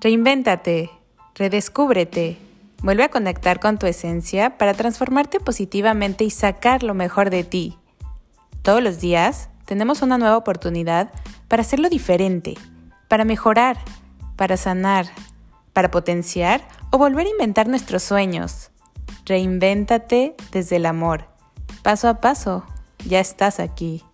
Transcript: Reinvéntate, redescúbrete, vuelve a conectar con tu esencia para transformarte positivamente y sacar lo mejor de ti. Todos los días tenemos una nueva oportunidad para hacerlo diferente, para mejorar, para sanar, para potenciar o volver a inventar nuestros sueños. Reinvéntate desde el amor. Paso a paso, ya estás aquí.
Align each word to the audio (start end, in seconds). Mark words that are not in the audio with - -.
Reinvéntate, 0.00 0.90
redescúbrete, 1.34 2.38
vuelve 2.82 3.04
a 3.04 3.08
conectar 3.08 3.60
con 3.60 3.78
tu 3.78 3.86
esencia 3.86 4.58
para 4.58 4.74
transformarte 4.74 5.40
positivamente 5.40 6.24
y 6.24 6.30
sacar 6.30 6.82
lo 6.82 6.92
mejor 6.92 7.30
de 7.30 7.44
ti. 7.44 7.78
Todos 8.62 8.82
los 8.82 9.00
días 9.00 9.48
tenemos 9.64 10.02
una 10.02 10.18
nueva 10.18 10.36
oportunidad 10.36 11.10
para 11.48 11.62
hacerlo 11.62 11.88
diferente, 11.88 12.54
para 13.08 13.24
mejorar, 13.24 13.78
para 14.36 14.56
sanar, 14.56 15.06
para 15.72 15.90
potenciar 15.90 16.66
o 16.90 16.98
volver 16.98 17.26
a 17.26 17.30
inventar 17.30 17.66
nuestros 17.66 18.02
sueños. 18.02 18.70
Reinvéntate 19.24 20.34
desde 20.52 20.76
el 20.76 20.86
amor. 20.86 21.24
Paso 21.82 22.08
a 22.08 22.20
paso, 22.20 22.64
ya 23.06 23.20
estás 23.20 23.60
aquí. 23.60 24.04